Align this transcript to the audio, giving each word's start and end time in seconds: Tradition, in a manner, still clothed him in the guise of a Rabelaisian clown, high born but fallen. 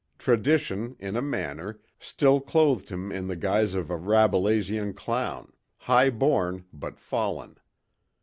Tradition, 0.17 0.95
in 0.97 1.15
a 1.15 1.21
manner, 1.21 1.79
still 1.99 2.39
clothed 2.41 2.89
him 2.89 3.11
in 3.11 3.27
the 3.27 3.35
guise 3.35 3.75
of 3.75 3.91
a 3.91 3.95
Rabelaisian 3.99 4.95
clown, 4.95 5.53
high 5.77 6.09
born 6.09 6.65
but 6.73 6.99
fallen. 6.99 7.59